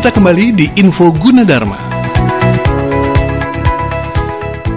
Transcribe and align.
kita 0.00 0.16
kembali 0.16 0.56
di 0.56 0.66
Info 0.80 1.12
Gunadarma. 1.12 1.76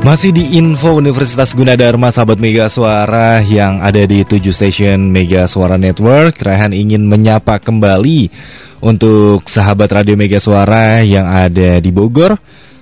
Masih 0.04 0.36
di 0.36 0.60
Info 0.60 1.00
Universitas 1.00 1.56
Gunadarma 1.56 2.12
sahabat 2.12 2.44
Mega 2.44 2.68
Suara 2.68 3.40
yang 3.40 3.80
ada 3.80 4.04
di 4.04 4.28
7 4.28 4.44
stasiun 4.52 5.00
Mega 5.00 5.48
Suara 5.48 5.80
Network. 5.80 6.44
Raihan 6.44 6.76
ingin 6.76 7.08
menyapa 7.08 7.64
kembali 7.64 8.36
untuk 8.84 9.48
sahabat 9.48 9.96
Radio 9.96 10.20
Mega 10.20 10.44
Suara 10.44 11.00
yang 11.08 11.32
ada 11.32 11.80
di 11.80 11.88
Bogor. 11.96 12.36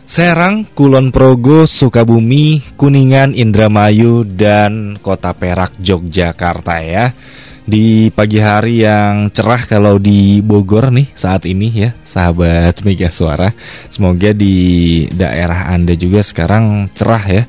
Serang, 0.09 0.65
Kulon 0.65 1.13
Progo, 1.13 1.69
Sukabumi, 1.69 2.73
Kuningan, 2.73 3.37
Indramayu, 3.37 4.25
dan 4.25 4.97
Kota 4.97 5.37
Perak, 5.37 5.77
Yogyakarta 5.77 6.81
ya 6.81 7.13
di 7.61 8.09
pagi 8.09 8.41
hari 8.41 8.81
yang 8.81 9.29
cerah 9.29 9.69
kalau 9.69 10.01
di 10.01 10.41
Bogor 10.41 10.89
nih 10.89 11.13
saat 11.13 11.45
ini 11.45 11.69
ya 11.69 11.93
sahabat 12.01 12.81
Mega 12.81 13.13
Suara. 13.13 13.53
Semoga 13.93 14.33
di 14.33 15.05
daerah 15.13 15.69
Anda 15.69 15.93
juga 15.93 16.25
sekarang 16.25 16.89
cerah 16.93 17.25
ya. 17.29 17.43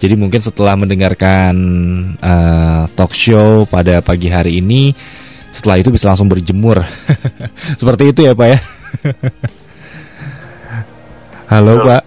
Jadi 0.00 0.16
mungkin 0.16 0.40
setelah 0.40 0.80
mendengarkan 0.80 1.54
uh, 2.16 2.88
talk 2.96 3.12
show 3.12 3.68
pada 3.68 4.00
pagi 4.00 4.32
hari 4.32 4.64
ini 4.64 4.96
setelah 5.52 5.76
itu 5.76 5.92
bisa 5.92 6.08
langsung 6.08 6.32
berjemur. 6.32 6.80
Seperti 7.80 8.16
itu 8.16 8.24
ya 8.24 8.32
Pak 8.32 8.48
ya. 8.48 8.58
Halo. 11.52 11.84
Pak. 11.84 12.02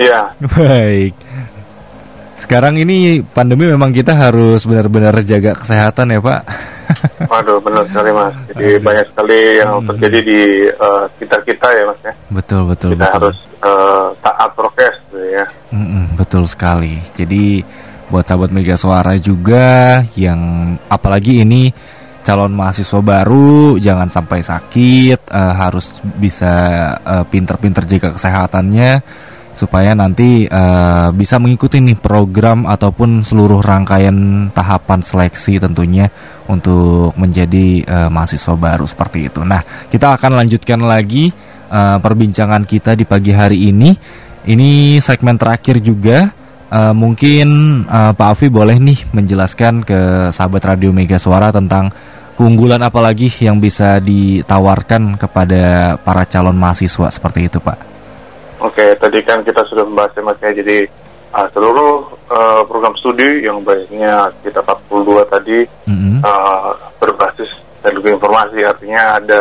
Iya. 0.00 0.32
Baik. 0.56 1.12
Sekarang 2.36 2.76
ini 2.80 3.20
pandemi 3.20 3.68
memang 3.68 3.92
kita 3.92 4.16
harus 4.16 4.64
benar-benar 4.64 5.12
jaga 5.24 5.56
kesehatan 5.60 6.16
ya 6.16 6.20
Pak. 6.24 6.75
Waduh 7.32 7.58
benar 7.62 7.84
sekali 7.90 8.10
Mas. 8.14 8.34
Jadi 8.52 8.66
Aduh. 8.78 8.84
banyak 8.84 9.06
sekali 9.12 9.40
yang 9.58 9.70
hmm. 9.80 9.88
terjadi 9.94 10.18
di 10.22 10.40
uh, 10.70 11.04
sekitar 11.16 11.40
kita 11.42 11.66
ya 11.72 11.84
Mas 11.88 12.00
ya. 12.02 12.12
Betul 12.30 12.60
betul. 12.70 12.90
Kita 12.94 13.06
betul. 13.06 13.16
harus 13.18 13.36
uh, 13.62 14.08
taat 14.22 14.50
prokes 14.54 14.96
gitu 15.10 15.20
ya. 15.26 15.46
Hmm, 15.74 16.14
betul 16.14 16.44
sekali. 16.46 16.98
Jadi 17.14 17.62
buat 18.06 18.22
sahabat 18.22 18.54
Mega 18.54 18.78
Suara 18.78 19.18
juga 19.18 19.98
yang 20.14 20.74
apalagi 20.86 21.42
ini 21.42 21.74
calon 22.26 22.54
mahasiswa 22.58 22.98
baru 23.02 23.78
jangan 23.78 24.10
sampai 24.10 24.42
sakit 24.42 25.30
uh, 25.30 25.54
harus 25.54 26.02
bisa 26.18 26.54
uh, 26.98 27.24
pinter-pinter 27.26 27.86
jaga 27.86 28.18
kesehatannya 28.18 28.98
supaya 29.56 29.96
nanti 29.96 30.44
uh, 30.44 31.14
bisa 31.16 31.40
mengikuti 31.40 31.80
nih 31.80 31.96
program 31.96 32.68
ataupun 32.68 33.24
seluruh 33.24 33.64
rangkaian 33.64 34.50
tahapan 34.52 35.00
seleksi 35.00 35.56
tentunya 35.56 36.12
untuk 36.46 37.14
menjadi 37.18 37.82
uh, 37.86 38.08
mahasiswa 38.10 38.54
baru 38.54 38.86
seperti 38.86 39.30
itu. 39.30 39.42
Nah, 39.42 39.62
kita 39.90 40.14
akan 40.14 40.38
lanjutkan 40.38 40.80
lagi 40.82 41.30
uh, 41.70 41.98
perbincangan 41.98 42.62
kita 42.66 42.94
di 42.94 43.04
pagi 43.06 43.32
hari 43.34 43.70
ini. 43.70 43.94
Ini 44.46 45.02
segmen 45.02 45.34
terakhir 45.38 45.82
juga. 45.82 46.30
Uh, 46.66 46.90
mungkin 46.90 47.46
uh, 47.86 48.10
Pak 48.10 48.28
Afi 48.34 48.46
boleh 48.50 48.82
nih 48.82 48.98
menjelaskan 49.14 49.86
ke 49.86 50.30
sahabat 50.34 50.62
Radio 50.66 50.90
Mega 50.90 51.14
Suara 51.14 51.54
tentang 51.54 51.94
keunggulan 52.34 52.82
apa 52.82 52.98
lagi 52.98 53.30
yang 53.38 53.62
bisa 53.62 54.02
ditawarkan 54.02 55.14
kepada 55.14 55.94
para 56.02 56.26
calon 56.26 56.58
mahasiswa 56.58 57.06
seperti 57.08 57.46
itu, 57.46 57.58
Pak. 57.62 57.78
Oke, 58.66 58.98
tadi 58.98 59.22
kan 59.22 59.46
kita 59.46 59.62
sudah 59.68 59.86
membahas 59.86 60.16
mas 60.26 60.38
ya. 60.42 60.50
Jadi 60.50 60.90
uh, 61.36 61.48
seluruh 61.52 61.94
uh, 62.32 62.62
program 62.64 62.94
studi 62.96 63.44
yang 63.44 63.60
baiknya 63.60 64.32
kita 64.40 64.64
42 64.64 65.32
tadi 65.32 65.58
uh, 66.22 66.70
berbasis 67.00 67.50
teknologi 67.82 68.14
informasi, 68.16 68.58
artinya 68.64 69.02
ada 69.18 69.40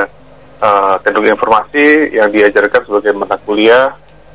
uh, 0.62 0.96
teknologi 1.02 1.32
informasi 1.34 1.86
yang 2.14 2.30
diajarkan 2.32 2.82
sebagai 2.86 3.14
mata 3.16 3.38
kuliah 3.44 3.94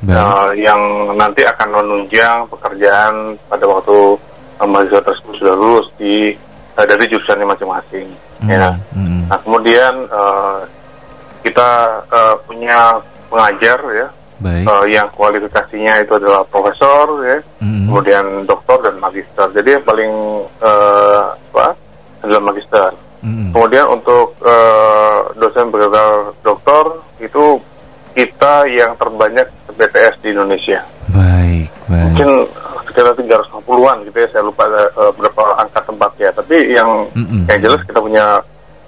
uh, 0.09 0.49
yang 0.57 1.13
nanti 1.13 1.45
akan 1.45 1.69
menunjang 1.69 2.49
pekerjaan 2.49 3.37
pada 3.45 3.65
waktu 3.69 4.17
uh, 4.57 4.67
mahasiswa 4.67 5.01
tersebut 5.05 5.33
sudah 5.37 5.55
lulus 5.55 5.87
di 5.95 6.33
uh, 6.77 6.85
dari 6.85 7.05
jurusannya 7.05 7.45
masing-masing. 7.45 8.07
Mm-hmm. 8.41 8.49
Ya. 8.49 8.69
Mm-hmm. 8.97 9.21
Nah 9.29 9.39
kemudian 9.45 9.93
uh, 10.09 10.59
kita 11.45 11.69
uh, 12.09 12.35
punya 12.45 12.97
pengajar 13.29 13.79
ya 13.93 14.07
Baik. 14.41 14.65
Uh, 14.65 14.89
yang 14.89 15.05
kualifikasinya 15.13 16.01
itu 16.01 16.17
adalah 16.17 16.41
profesor 16.49 17.05
ya, 17.21 17.37
mm-hmm. 17.61 17.85
kemudian 17.85 18.25
doktor 18.49 18.81
dan 18.81 18.97
magister. 18.97 19.45
Jadi 19.53 19.77
yang 19.77 19.85
paling 19.85 20.11
uh, 20.65 21.37
apa 21.53 21.77
adalah 22.21 22.41
magister. 22.51 22.91
Mm-hmm. 23.21 23.49
Kemudian 23.53 23.85
untuk 23.85 24.33
uh, 24.41 25.29
dosen 25.37 25.69
bergelar 25.69 26.33
doktor 26.41 27.05
itu 27.21 27.61
kita 28.17 28.65
yang 28.67 28.97
terbanyak 28.97 29.45
BTS 29.77 30.19
di 30.25 30.33
Indonesia. 30.33 30.81
Baik, 31.13 31.69
baik. 31.85 32.03
Mungkin 32.11 32.29
sekitar 32.91 33.13
350-an 33.15 33.97
gitu 34.09 34.17
ya, 34.19 34.27
saya 34.33 34.43
lupa 34.43 34.65
uh, 34.67 35.13
berapa 35.15 35.43
angka 35.61 35.79
tempatnya. 35.85 36.29
Tapi 36.33 36.57
yang 36.73 36.89
mm-hmm. 37.13 37.41
yang 37.47 37.59
jelas 37.61 37.81
kita 37.85 37.99
punya 38.01 38.41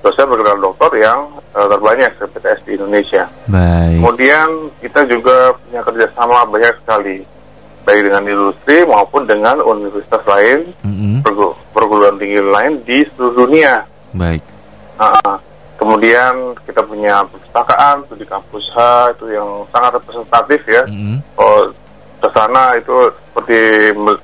dosen 0.04 0.28
bergelar 0.28 0.60
doktor 0.60 0.92
yang 1.00 1.30
uh, 1.56 1.68
terbanyak 1.70 2.12
PTS 2.20 2.60
di 2.68 2.72
Indonesia. 2.76 3.24
Baik. 3.48 4.02
Kemudian 4.02 4.50
kita 4.84 5.08
juga 5.08 5.56
punya 5.62 5.82
kerjasama 5.86 6.44
banyak 6.50 6.74
sekali, 6.84 7.18
baik 7.88 8.02
dengan 8.12 8.24
industri 8.28 8.84
maupun 8.84 9.24
dengan 9.24 9.64
universitas 9.64 10.24
lain, 10.28 10.74
mm-hmm. 11.34 11.74
perguruan 11.74 12.16
tinggi 12.22 12.40
lain 12.40 12.80
di 12.86 13.02
seluruh 13.14 13.48
dunia. 13.48 13.84
Baik. 14.14 14.42
Uh, 15.02 15.36
kemudian 15.82 16.54
kita 16.70 16.86
punya 16.86 17.26
perpustakaan 17.26 18.06
di 18.14 18.26
kampus 18.30 18.70
H 18.74 18.78
itu 19.18 19.34
yang 19.34 19.66
sangat 19.74 19.98
representatif 19.98 20.62
ya. 20.70 20.84
Mm-hmm. 20.86 21.18
Oh, 21.42 21.74
ke 22.24 22.30
sana 22.32 22.80
itu 22.80 23.12
seperti 23.28 23.60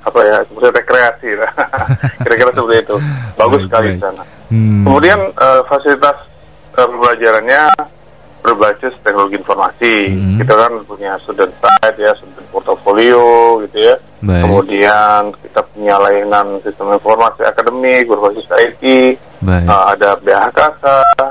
apa 0.08 0.19
ya 0.24 0.38
seperti 0.48 0.68
rekreasi 0.72 1.30
lah 1.36 1.52
kira-kira 2.24 2.56
seperti 2.56 2.78
itu 2.88 2.96
bagus 3.36 3.62
sekali 3.68 3.88
di 3.92 4.00
sana 4.00 4.24
hmm. 4.48 4.88
kemudian 4.88 5.19
uh, 5.36 5.62
fasilitas 5.68 6.16
uh, 6.80 6.88
pembelajarannya 6.88 7.68
berbasis 8.40 8.96
teknologi 9.04 9.36
informasi 9.36 9.96
hmm. 10.16 10.38
kita 10.40 10.54
kan 10.56 10.72
punya 10.88 11.12
student 11.24 11.52
site 11.60 12.00
ya 12.00 12.12
student 12.16 12.48
portfolio 12.52 13.60
gitu 13.68 13.78
ya 13.92 13.96
Baik. 14.24 14.44
kemudian 14.48 15.22
kita 15.44 15.62
punya 15.76 15.96
layanan 16.00 16.60
sistem 16.64 16.96
informasi 16.96 17.42
akademik 17.44 18.08
berbasis 18.08 18.48
IT 18.56 18.84
uh, 19.44 19.86
ada 19.92 20.16
BHK 20.24 20.60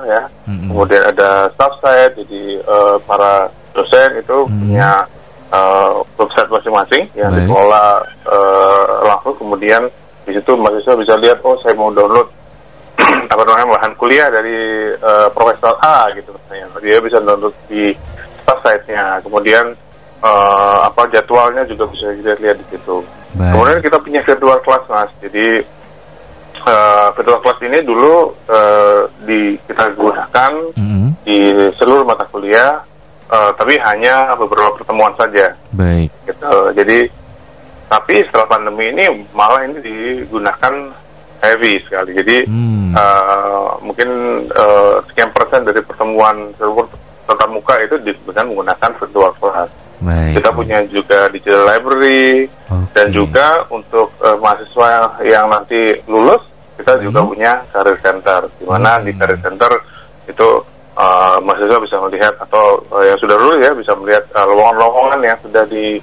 ya 0.05 0.23
hmm. 0.49 0.69
kemudian 0.69 1.03
ada 1.09 1.49
staff 1.57 1.73
site 1.81 2.25
jadi 2.25 2.43
uh, 2.69 2.97
para 3.05 3.49
dosen 3.73 4.21
itu 4.21 4.39
hmm. 4.45 4.57
punya 4.65 4.91
uh, 5.53 6.05
website 6.21 6.49
masing-masing 6.53 7.05
yang 7.17 7.33
Baik. 7.33 7.49
dikelola 7.49 8.05
uh, 8.29 8.85
langsung 9.05 9.37
kemudian 9.37 9.83
di 10.29 10.37
situ 10.37 10.53
mahasiswa 10.61 10.93
bisa 11.01 11.15
lihat 11.17 11.41
oh 11.41 11.57
saya 11.65 11.73
mau 11.73 11.89
download 11.89 12.29
apa 13.39 13.55
namanya 13.55 13.79
bahan 13.79 13.93
kuliah 13.95 14.27
dari 14.35 14.59
uh, 14.99 15.31
profesor 15.31 15.79
A 15.79 16.11
gitu 16.19 16.35
misalnya 16.35 16.67
dia 16.83 16.99
bisa 16.99 17.23
download 17.23 17.55
di 17.71 17.95
site-nya 18.43 19.23
kemudian 19.23 19.79
uh, 20.27 20.91
apa 20.91 21.07
jadwalnya 21.15 21.63
juga 21.71 21.87
bisa 21.87 22.11
dilihat 22.19 22.43
lihat 22.43 22.57
di 22.59 22.67
situ 22.75 22.99
Baik. 23.39 23.55
kemudian 23.55 23.79
kita 23.79 23.97
punya 24.03 24.21
virtual 24.27 24.59
class 24.67 24.83
mas 24.91 25.11
jadi 25.23 25.63
uh, 26.67 27.15
virtual 27.15 27.39
class 27.39 27.63
ini 27.63 27.79
dulu 27.87 28.35
uh, 28.51 29.07
di 29.23 29.55
kita 29.71 29.95
gunakan 29.95 30.53
mm 30.75 30.83
-hmm. 30.91 31.07
di 31.23 31.39
seluruh 31.79 32.03
mata 32.03 32.27
kuliah 32.27 32.83
uh, 33.31 33.51
tapi 33.55 33.77
hanya 33.81 34.35
beberapa 34.35 34.75
pertemuan 34.77 35.13
saja. 35.17 35.53
Baik. 35.73 36.11
Gitu. 36.25 36.55
Jadi 36.75 36.99
tapi 37.89 38.21
setelah 38.29 38.49
pandemi 38.49 38.93
ini 38.93 39.05
malah 39.33 39.65
ini 39.65 39.81
digunakan 39.81 40.93
heavy 41.43 41.83
sekali. 41.87 42.11
Jadi 42.15 42.37
hmm. 42.47 42.95
uh, 42.95 43.79
mungkin 43.83 44.09
uh, 44.53 45.03
sekian 45.11 45.31
persen 45.35 45.65
dari 45.67 45.81
pertemuan 45.83 46.53
seluruh 46.59 46.87
tatap 47.29 47.49
muka 47.53 47.77
itu 47.85 47.97
dengan 48.01 48.49
menggunakan 48.49 48.91
virtual 48.99 49.33
class. 49.37 49.71
Baik, 49.99 50.39
kita 50.39 50.51
baik. 50.55 50.59
punya 50.63 50.79
juga 50.87 51.19
digital 51.27 51.67
library 51.67 52.47
okay. 52.71 52.95
dan 52.95 53.07
juga 53.11 53.67
untuk 53.67 54.15
uh, 54.23 54.39
mahasiswa 54.39 55.19
yang 55.27 55.51
nanti 55.51 55.99
lulus 56.07 56.39
kita 56.79 56.95
hmm. 56.95 57.03
juga 57.11 57.21
punya 57.27 57.53
career 57.75 57.99
center 57.99 58.47
di 58.63 58.65
mana 58.65 59.03
di 59.03 59.11
career 59.11 59.43
center 59.43 59.75
itu 60.31 60.49
uh, 60.95 61.43
mahasiswa 61.43 61.83
bisa 61.83 61.97
melihat 62.07 62.35
atau 62.39 62.79
uh, 62.95 63.03
yang 63.03 63.19
sudah 63.19 63.35
dulu 63.35 63.59
ya 63.59 63.75
bisa 63.75 63.93
melihat 63.99 64.23
uh, 64.39 64.47
lowongan-lowongan 64.47 65.21
yang 65.27 65.39
sudah 65.43 65.67
di 65.67 65.99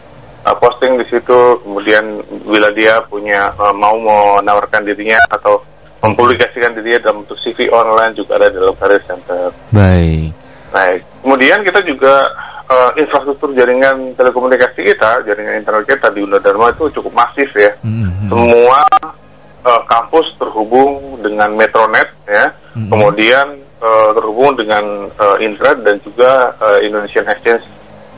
uh, 0.45 0.55
posting 0.61 1.01
di 1.01 1.05
situ 1.09 1.59
kemudian 1.65 2.21
bila 2.45 2.69
dia 2.71 3.01
punya 3.09 3.51
uh, 3.57 3.73
mau 3.73 3.97
menawarkan 3.97 4.85
dirinya 4.85 5.17
atau 5.33 5.59
mempublikasikan 6.05 6.77
dirinya 6.77 7.09
dalam 7.09 7.25
bentuk 7.25 7.41
CV 7.41 7.67
online 7.73 8.13
juga 8.13 8.37
ada 8.37 8.53
dalam 8.53 8.77
career 8.77 9.01
center. 9.09 9.49
Baik. 9.73 10.29
Baik. 10.69 11.01
Kemudian 11.25 11.65
kita 11.65 11.81
juga 11.81 12.29
uh, 12.69 12.91
infrastruktur 12.99 13.55
jaringan 13.57 14.13
telekomunikasi 14.13 14.85
kita, 14.85 15.25
jaringan 15.25 15.65
internet 15.65 15.85
kita 15.89 16.13
di 16.13 16.21
Dharma 16.27 16.69
itu 16.75 16.91
cukup 17.01 17.13
masif 17.15 17.49
ya. 17.57 17.73
Mm-hmm. 17.81 18.29
Semua 18.29 18.79
uh, 19.65 19.81
kampus 19.89 20.35
terhubung 20.37 21.17
dengan 21.25 21.57
Metronet 21.57 22.13
ya. 22.29 22.53
Mm-hmm. 22.53 22.89
Kemudian 22.91 23.47
uh, 23.81 24.09
terhubung 24.13 24.53
dengan 24.53 25.09
uh, 25.17 25.37
Indra 25.41 25.73
dan 25.79 25.97
juga 26.05 26.53
uh, 26.61 26.77
Indonesian 26.83 27.25
Exchange 27.25 27.65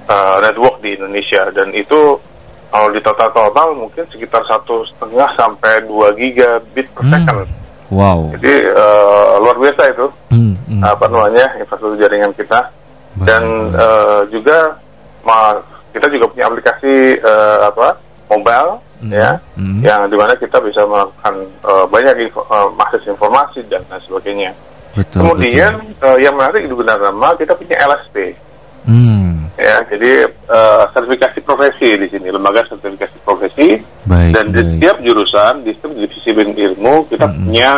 uh, 0.10 0.38
Network 0.42 0.82
di 0.82 0.96
Indonesia 0.98 1.52
dan 1.52 1.72
itu 1.76 2.20
kalau 2.68 2.92
di 2.92 3.00
total 3.00 3.32
total 3.32 3.68
mungkin 3.76 4.04
sekitar 4.12 4.44
satu 4.44 4.84
setengah 4.84 5.30
sampai 5.40 5.88
dua 5.88 6.12
gigabit 6.16 6.88
per 6.92 7.04
hmm. 7.04 7.14
second. 7.16 7.50
Wow. 7.88 8.36
Jadi 8.36 8.68
uh, 8.68 9.40
luar 9.40 9.56
biasa 9.56 9.82
itu 9.96 10.08
hmm, 10.36 10.54
hmm. 10.68 10.82
apa 10.84 11.06
namanya 11.08 11.56
infrastruktur 11.56 11.96
jaringan 12.04 12.36
kita 12.36 12.68
Baik. 13.16 13.24
dan 13.24 13.44
uh, 13.80 14.22
juga 14.28 14.76
ma 15.24 15.56
kita 15.96 16.12
juga 16.12 16.28
punya 16.28 16.52
aplikasi 16.52 17.24
uh, 17.24 17.72
apa 17.72 17.96
mobile 18.28 18.84
hmm. 19.00 19.12
ya 19.16 19.40
hmm. 19.56 19.80
yang 19.80 20.12
di 20.12 20.20
mana 20.20 20.36
kita 20.36 20.60
bisa 20.60 20.84
melakukan 20.84 21.48
uh, 21.64 21.88
banyak 21.88 22.28
info, 22.28 22.44
uh, 22.52 22.68
akses 22.84 23.08
informasi 23.08 23.64
dan 23.72 23.82
lain 23.88 24.04
sebagainya. 24.04 24.52
Betul, 24.92 25.20
Kemudian 25.24 25.80
betul. 25.80 26.04
Uh, 26.04 26.18
yang 26.20 26.36
menarik 26.36 26.68
di 26.68 26.74
Gunadarma 26.76 27.40
kita 27.40 27.56
punya 27.56 27.76
LSP. 27.88 28.36
Hmm. 28.84 29.17
Ya, 29.58 29.82
jadi 29.90 30.30
uh, 30.46 30.86
sertifikasi 30.94 31.42
profesi 31.42 31.98
di 31.98 32.08
sini, 32.14 32.30
lembaga 32.30 32.62
sertifikasi 32.70 33.18
profesi. 33.26 33.82
Baik, 34.06 34.38
dan 34.38 34.54
di 34.54 34.62
setiap 34.62 35.02
jurusan, 35.02 35.66
di 35.66 35.74
setiap 35.74 35.98
divisi 35.98 36.30
ilmu 36.30 37.10
kita 37.10 37.26
hmm. 37.26 37.36
punya 37.50 37.72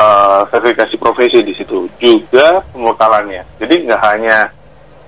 uh, 0.00 0.48
sertifikasi 0.48 0.96
profesi 0.96 1.44
di 1.44 1.52
situ. 1.52 1.84
Juga 2.00 2.64
pembekalannya. 2.72 3.44
Jadi 3.60 3.74
nggak 3.84 4.00
hanya 4.00 4.48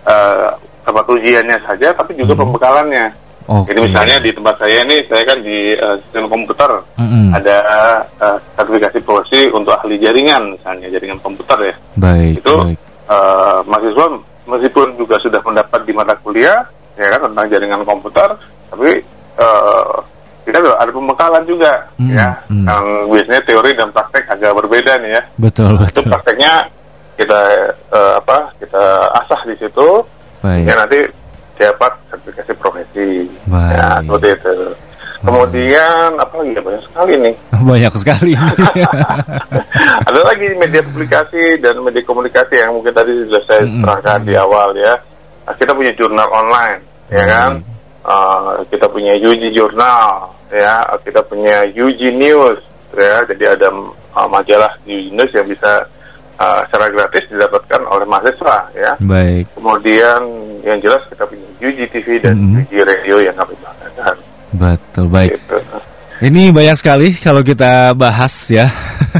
uh, 0.04 0.52
tempat 0.84 1.04
ujiannya 1.08 1.56
saja, 1.64 1.96
tapi 1.96 2.12
juga 2.12 2.36
hmm. 2.36 2.42
pembekalannya. 2.44 3.06
Okay. 3.42 3.74
Jadi 3.74 3.80
misalnya 3.90 4.16
di 4.22 4.30
tempat 4.30 4.54
saya 4.60 4.76
ini, 4.86 4.96
saya 5.10 5.22
kan 5.26 5.38
di 5.42 5.74
uh, 5.74 5.96
sistem 6.06 6.30
komputer, 6.30 6.70
mm-hmm. 6.94 7.26
ada 7.34 7.58
uh, 8.22 8.38
sertifikasi 8.54 8.98
profesi 9.02 9.50
untuk 9.50 9.74
ahli 9.74 9.98
jaringan, 9.98 10.54
misalnya 10.54 10.86
jaringan 10.94 11.18
komputer 11.18 11.74
ya. 11.74 11.74
Baik. 11.98 12.38
Itu 12.38 12.54
baik. 12.54 12.78
Uh, 13.10 13.58
mahasiswa 13.66 14.06
meskipun 14.52 14.94
juga 15.00 15.16
sudah 15.18 15.40
mendapat 15.40 15.80
di 15.88 15.92
mata 15.96 16.14
kuliah 16.20 16.68
ya 16.94 17.08
kan 17.08 17.20
tentang 17.30 17.46
jaringan 17.48 17.82
komputer 17.88 18.36
tapi 18.68 19.00
uh, 19.40 19.96
kita 20.42 20.58
ada 20.58 20.90
pembekalan 20.90 21.44
juga 21.46 21.86
hmm, 21.96 22.10
ya 22.12 22.28
hmm. 22.50 22.66
yang 22.66 22.84
biasanya 23.08 23.42
teori 23.46 23.70
dan 23.72 23.88
praktek 23.94 24.26
agak 24.28 24.52
berbeda 24.58 24.92
nih 25.00 25.10
ya 25.16 25.22
betul 25.38 25.78
betul 25.78 25.88
itu 25.88 26.00
prakteknya 26.10 26.52
kita 27.16 27.40
uh, 27.94 28.14
apa 28.18 28.50
kita 28.58 28.84
asah 29.24 29.40
di 29.46 29.54
situ 29.56 29.88
Baik. 30.42 30.66
ya 30.66 30.74
nanti 30.74 30.98
dapat 31.56 31.92
sertifikasi 32.10 32.52
profesi 32.58 33.10
Baik. 33.46 33.72
ya 33.78 33.86
seperti 34.02 34.28
itu 34.34 34.56
Kemudian 35.22 36.18
apa 36.18 36.34
lagi 36.34 36.50
ya 36.50 36.62
banyak 36.66 36.82
sekali 36.82 37.12
nih. 37.22 37.34
Banyak 37.70 37.94
sekali. 37.94 38.32
Ada 40.10 40.20
lagi 40.26 40.46
media 40.58 40.82
publikasi 40.82 41.62
dan 41.62 41.78
media 41.78 42.02
komunikasi 42.02 42.58
yang 42.58 42.74
mungkin 42.74 42.90
tadi 42.90 43.14
sudah 43.30 43.42
saya 43.46 43.62
terangkan 43.62 44.18
mm 44.18 44.22
-hmm. 44.26 44.28
di 44.28 44.34
awal 44.34 44.74
ya. 44.74 44.94
Nah, 45.46 45.54
kita 45.54 45.70
punya 45.78 45.94
jurnal 45.94 46.26
online, 46.26 46.82
mm 46.82 46.90
-hmm. 47.06 47.14
ya 47.14 47.24
kan. 47.30 47.52
Uh, 48.02 48.66
kita 48.66 48.90
punya 48.90 49.14
UG 49.14 49.54
Jurnal, 49.54 50.34
ya. 50.50 50.82
Kita 51.06 51.22
punya 51.22 51.70
UG 51.70 52.02
News, 52.18 52.58
ya. 52.98 53.22
Jadi 53.22 53.44
ada 53.46 53.70
uh, 54.18 54.26
majalah 54.26 54.74
UG 54.82 55.14
News 55.14 55.30
yang 55.30 55.46
bisa 55.46 55.86
uh, 56.42 56.66
secara 56.66 56.90
gratis 56.90 57.30
didapatkan 57.30 57.86
oleh 57.86 58.06
mahasiswa, 58.10 58.74
ya. 58.74 58.98
Baik. 58.98 59.54
Kemudian 59.54 60.18
yang 60.66 60.82
jelas 60.82 61.06
kita 61.06 61.30
punya 61.30 61.46
UG 61.62 61.78
TV 61.94 62.18
dan 62.18 62.34
mm 62.34 62.42
-hmm. 62.42 62.58
UG 62.66 62.72
Radio 62.82 63.16
yang 63.22 63.38
kami 63.38 63.54
banggakan. 63.62 64.31
Betul 64.52 65.08
baik. 65.08 65.36
Gitu. 65.36 65.56
Ini 66.22 66.54
banyak 66.54 66.78
sekali 66.78 67.10
kalau 67.18 67.42
kita 67.42 67.98
bahas 67.98 68.30
ya, 68.46 68.70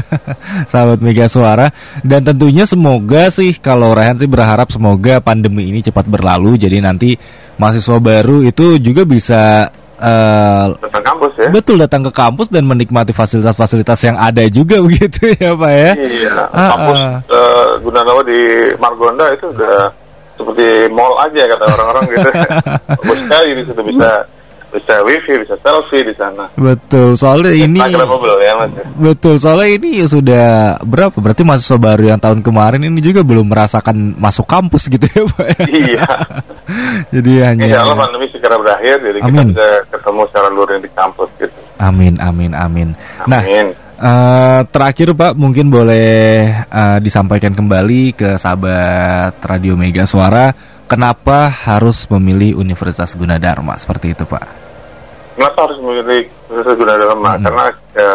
sahabat 0.71 1.03
Mega 1.03 1.27
Suara. 1.27 1.67
Dan 1.99 2.23
tentunya 2.23 2.63
semoga 2.63 3.27
sih 3.27 3.51
kalau 3.59 3.91
Rehan 3.91 4.15
sih 4.15 4.29
berharap 4.31 4.71
semoga 4.71 5.19
pandemi 5.19 5.67
ini 5.67 5.83
cepat 5.83 6.07
berlalu. 6.07 6.55
Jadi 6.55 6.79
nanti 6.79 7.19
mahasiswa 7.59 7.99
baru 7.99 8.47
itu 8.47 8.79
juga 8.79 9.03
bisa 9.03 9.67
uh, 9.99 10.79
datang 10.79 11.03
kampus 11.03 11.33
ya. 11.35 11.49
Betul 11.51 11.75
datang 11.83 12.07
ke 12.07 12.11
kampus 12.15 12.47
dan 12.47 12.63
menikmati 12.63 13.11
fasilitas-fasilitas 13.11 13.99
yang 14.07 14.15
ada 14.15 14.47
juga 14.47 14.79
begitu 14.85 15.35
ya 15.35 15.59
Pak 15.59 15.73
ya. 15.75 15.91
Iya. 15.99 16.35
Ah, 16.55 16.67
kampus 16.71 16.99
uh. 17.03 17.17
Uh, 17.27 17.67
Gunawan 17.83 18.23
di 18.23 18.41
Margonda 18.79 19.27
itu 19.35 19.51
udah 19.51 19.91
seperti 20.33 20.87
mall 20.87 21.19
aja 21.19 21.51
kata 21.51 21.65
orang-orang 21.67 22.03
gitu. 22.15 22.29
Bagus 23.03 23.19
sekali 23.27 23.49
di 23.59 23.63
situ 23.67 23.81
bisa 23.91 24.23
bisa 24.73 25.05
wifi, 25.05 25.37
bisa 25.37 25.55
selfie 25.61 26.01
di 26.01 26.13
sana. 26.17 26.49
Betul, 26.57 27.13
soalnya 27.13 27.53
ini 27.53 27.77
ya, 27.77 28.53
mas. 28.57 28.73
Betul, 28.97 29.37
soalnya 29.37 29.69
ini 29.77 30.01
sudah 30.09 30.77
berapa? 30.81 31.13
Berarti 31.13 31.45
mahasiswa 31.45 31.77
baru 31.77 32.09
yang 32.09 32.19
tahun 32.19 32.41
kemarin 32.41 32.81
ini 32.81 32.99
juga 32.99 33.21
belum 33.21 33.45
merasakan 33.45 34.17
masuk 34.17 34.49
kampus 34.49 34.89
gitu 34.89 35.05
ya, 35.05 35.23
Pak. 35.29 35.47
Iya. 35.69 36.09
jadi 37.13 37.31
hanya 37.53 37.63
Insya 37.69 37.79
Allah 37.85 37.97
pandemi 38.01 38.25
segera 38.33 38.57
berakhir, 38.57 38.97
jadi 39.05 39.17
amin. 39.21 39.31
kita 39.31 39.43
bisa 39.53 39.67
ketemu 39.93 40.21
secara 40.33 40.47
luring 40.49 40.81
di 40.81 40.89
kampus 40.91 41.29
gitu. 41.37 41.59
Amin, 41.77 42.17
amin, 42.17 42.51
amin. 42.57 42.89
Nah, 43.29 43.45
amin. 43.45 43.67
Nah, 43.71 43.81
Uh, 44.03 44.67
terakhir 44.67 45.15
Pak 45.15 45.37
mungkin 45.39 45.71
boleh 45.71 46.49
uh, 46.67 46.99
disampaikan 46.99 47.55
kembali 47.55 48.11
ke 48.11 48.29
sahabat 48.35 49.39
Radio 49.47 49.79
Mega 49.79 50.03
Suara 50.03 50.51
kenapa 50.87 51.49
harus 51.49 52.05
memilih 52.09 52.59
Universitas 52.59 53.15
Gunadarma 53.17 53.75
seperti 53.79 54.13
itu 54.13 54.23
Pak? 54.27 54.45
Kenapa 55.33 55.59
harus 55.65 55.77
memilih 55.81 56.29
Universitas 56.49 56.77
Gunadarma? 56.77 57.31
Hmm. 57.37 57.43
Karena 57.43 57.65
ya, 57.95 58.11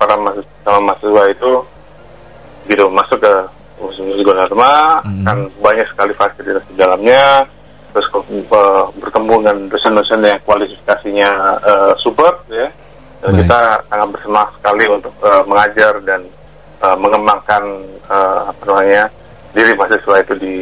para 0.00 0.14
mahasiswa, 0.16 0.72
mahasiswa 0.80 1.22
itu 1.30 1.50
gitu 2.64 2.84
masuk 2.88 3.18
ke 3.20 3.32
Universitas 3.80 4.24
Gunadarma 4.24 4.72
hmm. 5.04 5.24
kan 5.26 5.38
banyak 5.60 5.86
sekali 5.92 6.12
fasilitas 6.16 6.64
di 6.70 6.74
dalamnya 6.78 7.44
terus 7.94 8.10
uh, 8.10 8.90
bertemu 8.98 9.34
dengan 9.38 9.58
dosen-dosen 9.70 10.18
yang 10.26 10.42
kualifikasinya 10.42 11.30
uh, 11.62 11.92
super 12.02 12.42
ya 12.50 12.66
dan 13.22 13.30
Baik. 13.30 13.46
kita 13.46 13.60
sangat 13.86 14.08
bersemangat 14.10 14.50
sekali 14.58 14.84
untuk 14.90 15.14
uh, 15.22 15.42
mengajar 15.46 15.92
dan 16.02 16.20
uh, 16.82 16.96
mengembangkan 16.98 17.62
uh, 18.10 18.50
apa 18.50 18.62
namanya 18.66 19.02
diri 19.54 19.72
mahasiswa 19.78 20.16
itu 20.26 20.34
di 20.42 20.54